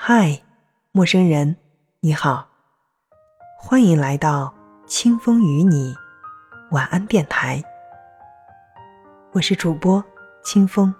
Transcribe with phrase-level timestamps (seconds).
[0.00, 0.40] 嗨，
[0.92, 1.56] 陌生人，
[2.00, 2.46] 你好，
[3.58, 4.54] 欢迎来到
[4.86, 5.92] 清风与你
[6.70, 7.60] 晚安电台。
[9.32, 10.02] 我是主播
[10.44, 10.94] 清风。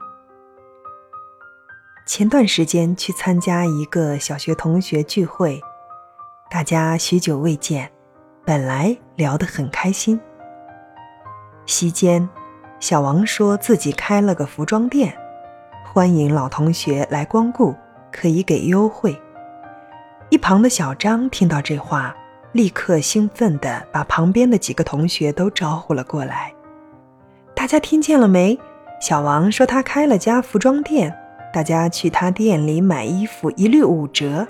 [2.05, 5.63] 前段时间去参加一个小学同学聚会，
[6.51, 7.91] 大家许久未见，
[8.45, 10.21] 本来聊得很开心。
[11.67, 12.29] 席间，
[12.81, 15.17] 小王说自己开了个服装店，
[15.87, 17.75] 欢迎老同学来光顾。
[18.13, 19.17] 可以给优惠。
[20.31, 22.15] 一旁的小张听到这话，
[22.53, 26.53] 立刻兴奋地把旁边的几个同学都招呼了过来。
[27.55, 28.59] 大家听见了没？
[29.01, 31.17] 小王说他开了家服装店，
[31.53, 34.47] 大家去他店里买衣服一律五折。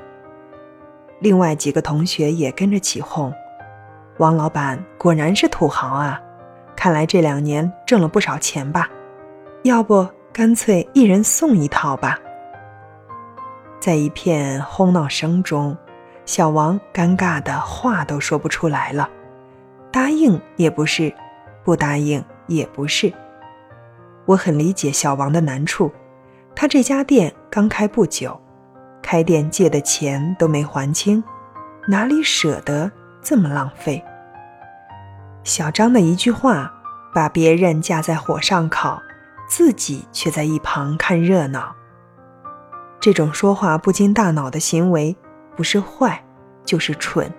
[1.21, 3.33] 另外几个同学也跟着起哄
[4.19, 6.21] ：“王老板果然是土豪啊！
[6.77, 8.89] 看来这两年挣了不少钱吧？
[9.65, 12.19] 要不干脆一人送一套吧？”
[13.81, 15.77] 在一片哄闹声中，
[16.27, 19.09] 小王尴尬的话都说不出来了。
[19.91, 21.13] 答应也不是，
[21.65, 23.13] 不答应也不是。
[24.27, 25.91] 我很理解小王的难处，
[26.55, 28.39] 他这家店刚开不久，
[29.01, 31.23] 开店借的钱都没还清，
[31.87, 32.91] 哪里舍得
[33.23, 34.05] 这么浪费？
[35.45, 36.71] 小张的一句话，
[37.15, 39.01] 把别人架在火上烤，
[39.49, 41.75] 自己却在一旁看热闹。
[43.01, 45.17] 这种说话不经大脑的行为，
[45.57, 46.23] 不是坏，
[46.65, 47.33] 就是蠢。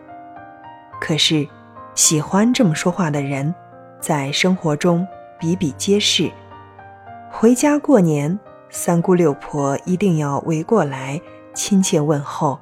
[1.01, 1.47] 可是，
[1.95, 3.53] 喜欢这么说话的人，
[3.99, 5.05] 在生活中
[5.37, 6.31] 比比皆是。
[7.29, 11.21] 回家过年，三姑六婆一定要围过来，
[11.53, 12.57] 亲切问候：“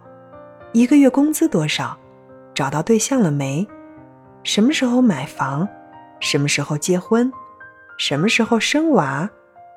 [0.73, 1.95] 一个月工资多少？
[2.56, 3.68] 找到对象了没？
[4.44, 5.68] 什么时候买房？
[6.20, 7.31] 什么时候结婚？
[8.00, 9.30] 什么时候生娃？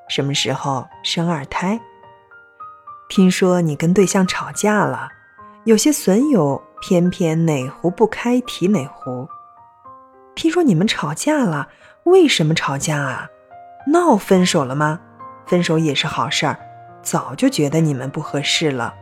[0.09, 1.79] 什么时候生二胎？”
[3.11, 5.09] 听说你跟对象吵架了，
[5.65, 9.27] 有些损友偏偏哪壶不开提哪壶。
[10.33, 11.67] 听说你们吵架了，
[12.05, 13.27] 为什么吵架啊？
[13.87, 14.97] 闹分手了吗？
[15.45, 16.57] 分手也是好事儿，
[17.01, 18.93] 早就觉得你们不合适了。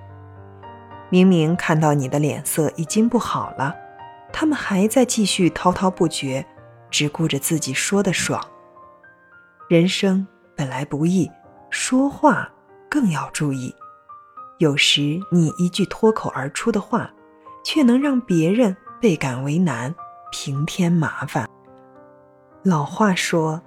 [1.11, 3.75] 明明看到你的脸色已经不好了，
[4.33, 6.43] 他们还在继续滔滔不绝，
[6.89, 8.43] 只顾着自己说的爽。
[9.69, 10.25] 人生
[10.55, 11.29] 本来不易，
[11.69, 12.49] 说话
[12.89, 13.71] 更要注意。
[14.59, 17.09] 有时你一句脱口而出的话，
[17.63, 19.93] 却能让别人倍感为难，
[20.33, 21.47] 平添麻烦。
[22.63, 23.61] 老话说：“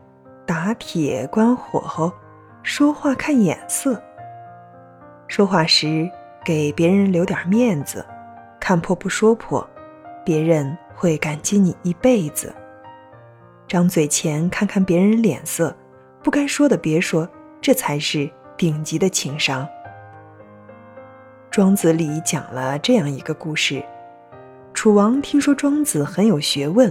[0.44, 2.12] 打铁关火候，
[2.62, 4.00] 说话看眼色。”
[5.28, 6.10] 说话时
[6.44, 8.04] 给别人留点面子，
[8.60, 9.66] 看破不说破，
[10.26, 12.54] 别人会感激你一辈子。
[13.66, 15.74] 张嘴前看看别人脸色，
[16.22, 17.26] 不该说的别说，
[17.62, 19.66] 这才是顶级的情商。
[21.52, 23.84] 庄子里讲了这样一个故事：
[24.72, 26.90] 楚王听说庄子很有学问，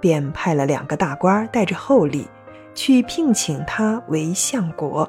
[0.00, 2.26] 便派了两个大官带着厚礼
[2.74, 5.06] 去聘请他为相国。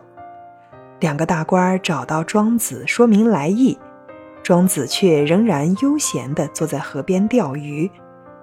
[1.00, 3.80] 两个大官找到庄子说明来意，
[4.44, 7.90] 庄子却仍然悠闲地坐在河边钓鱼，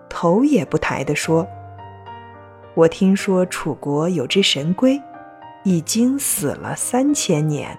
[0.08, 1.46] 头也不抬地说
[2.72, 4.98] ：“我听说楚国有只神龟，
[5.64, 7.78] 已经死了三千年。”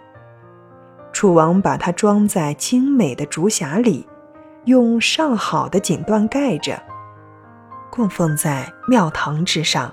[1.17, 4.07] 楚王把它装在精美的竹匣里，
[4.65, 6.79] 用上好的锦缎盖着，
[7.89, 9.91] 供奉在庙堂之上。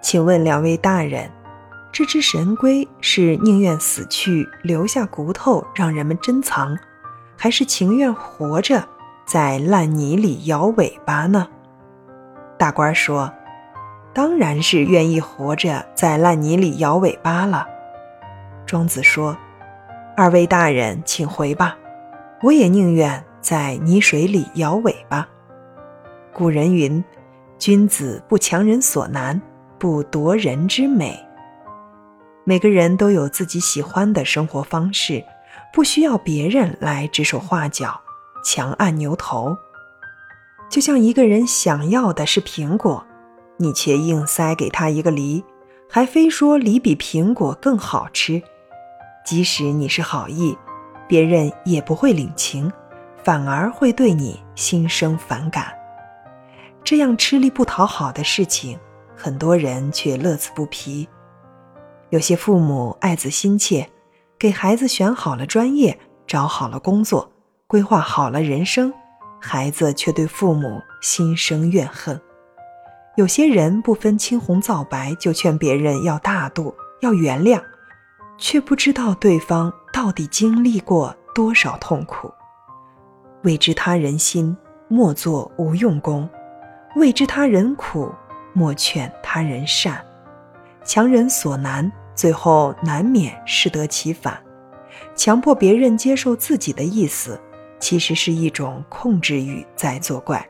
[0.00, 1.30] 请问两位大人，
[1.92, 6.74] 这只神龟是宁愿死去留下骨头让人们珍藏，
[7.36, 8.88] 还是情愿活着
[9.26, 11.46] 在烂泥里摇尾巴呢？
[12.58, 13.30] 大官说
[14.14, 17.66] ：“当然是愿意活着在烂泥里摇尾巴了。”
[18.64, 19.36] 庄子说。
[20.18, 21.76] 二位大人，请回吧，
[22.42, 25.28] 我也宁愿在泥水里摇尾巴。
[26.32, 27.04] 古人云
[27.60, 29.38] ：“君子不强人所难，
[29.78, 31.22] 不夺人之美。”
[32.44, 35.22] 每个人都有自己喜欢的生活方式，
[35.70, 38.00] 不需要别人来指手画脚、
[38.42, 39.54] 强按牛头。
[40.70, 43.04] 就像一个人想要的是苹果，
[43.58, 45.44] 你却硬塞给他一个梨，
[45.90, 48.42] 还非说梨比苹果更好吃。
[49.26, 50.56] 即使你是好意，
[51.08, 52.72] 别人也不会领情，
[53.24, 55.66] 反而会对你心生反感。
[56.84, 58.78] 这样吃力不讨好的事情，
[59.16, 61.08] 很多人却乐此不疲。
[62.10, 63.90] 有些父母爱子心切，
[64.38, 67.28] 给孩子选好了专业，找好了工作，
[67.66, 68.94] 规划好了人生，
[69.40, 72.20] 孩子却对父母心生怨恨。
[73.16, 77.60] 有些人不分青红皂白就劝别人要大度，要原谅。
[78.38, 82.30] 却不知道对方到底经历过多少痛苦。
[83.42, 84.56] 未知他人心，
[84.88, 86.28] 莫做无用功；
[86.96, 88.12] 未知他人苦，
[88.52, 90.04] 莫劝他人善。
[90.84, 94.38] 强人所难，最后难免适得其反。
[95.14, 97.40] 强迫别人接受自己的意思，
[97.78, 100.46] 其实是一种控制欲在作怪。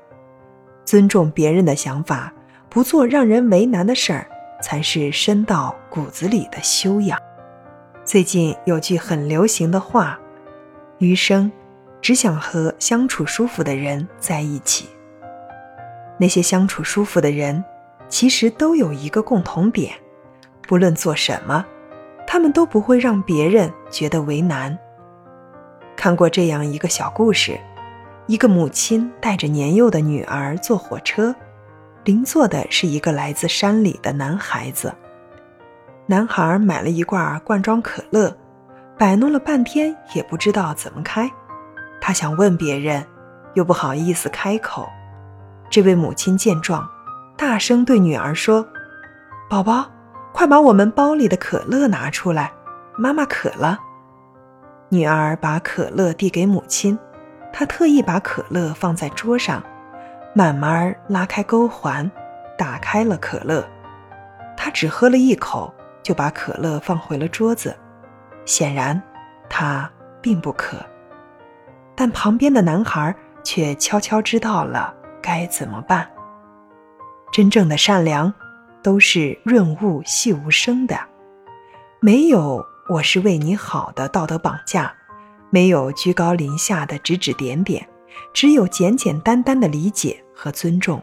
[0.85, 2.33] 尊重别人的想法，
[2.69, 4.29] 不做让人为难的事儿，
[4.62, 7.19] 才是深到骨子里的修养。
[8.06, 10.17] 最近有句很流行的话
[10.99, 11.50] ：“余生
[12.00, 14.88] 只想和相处舒服的人在一起。”
[16.17, 17.64] 那些相处舒服的人，
[18.08, 19.93] 其实都有一个共同点：
[20.69, 21.67] 不论做什么，
[22.29, 24.79] 他们都不会让别人觉得为难。
[25.97, 27.59] 看过这样一个小故事：
[28.29, 31.35] 一个母亲带着年幼的女儿坐火车，
[32.05, 34.94] 邻座的是一个来自山里的男孩子。
[36.08, 38.32] 男孩买了一罐罐装可乐，
[38.97, 41.29] 摆弄了半天也不知道怎么开。
[42.00, 43.05] 他想问别人，
[43.55, 44.88] 又不好意思开口。
[45.69, 46.88] 这位母亲见状，
[47.37, 48.64] 大声对女儿说
[49.50, 49.85] ：“宝宝，
[50.32, 52.52] 快把我们包里的可乐拿出来，
[52.97, 53.81] 妈妈渴了。”
[54.91, 56.97] 女儿把可乐递给母亲，
[57.52, 59.61] 她特意把可乐放在桌上，
[60.32, 62.09] 慢慢拉开钩环，
[62.56, 63.67] 打开了可乐。
[64.56, 65.75] 她只喝了一口。
[66.06, 67.76] 就把可乐放回了桌子，
[68.44, 69.03] 显然
[69.50, 69.91] 他
[70.23, 70.76] 并不渴。
[71.97, 73.12] 但旁边的男孩
[73.43, 76.08] 却悄悄知道了该怎么办。
[77.32, 78.32] 真正的善良
[78.85, 80.97] 都是润物细无声的，
[81.99, 84.94] 没有“我是为你好”的道德绑架，
[85.50, 87.85] 没有居高临下的指指点点，
[88.32, 91.02] 只有简简单单的理解和尊重。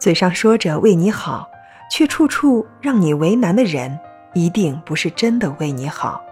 [0.00, 1.46] 嘴上说着为你好。
[1.90, 3.98] 却处处让你为难的人，
[4.34, 6.22] 一定不是真的为你好。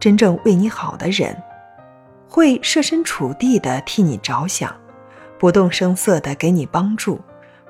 [0.00, 1.36] 真正为你好的人，
[2.28, 4.74] 会设身处地的替你着想，
[5.38, 7.20] 不动声色的给你帮助，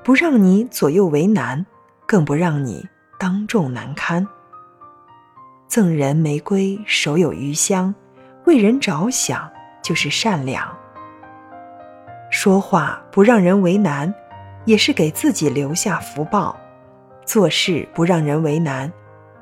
[0.03, 1.65] 不让你左右为难，
[2.05, 2.87] 更不让你
[3.17, 4.25] 当众难堪。
[5.67, 7.93] 赠人玫瑰，手有余香，
[8.45, 9.49] 为人着想
[9.81, 10.67] 就是善良。
[12.31, 14.13] 说话不让人为难，
[14.65, 16.55] 也是给自己留下福报。
[17.29, 18.91] 做事不让人为难，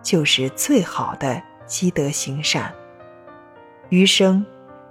[0.04, 2.69] 就是最好的积德行善。
[3.88, 4.45] 余生，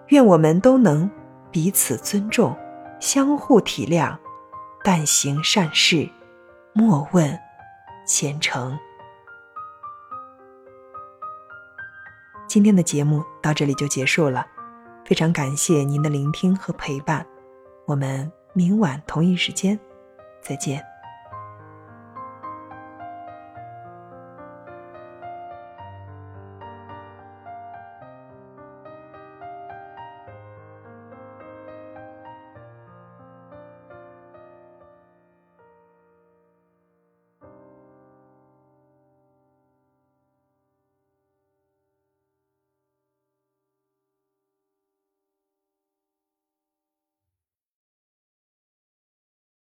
[0.07, 1.11] 愿我们都能
[1.51, 2.57] 彼此尊重，
[2.99, 4.17] 相互体谅，
[4.83, 6.09] 但行善事，
[6.73, 7.39] 莫问
[8.07, 8.79] 前程。
[12.49, 14.47] 今天的节目到这里就结束了，
[15.05, 17.27] 非常感谢您的聆听和陪伴，
[17.85, 19.79] 我们明晚同一时间
[20.41, 20.96] 再见。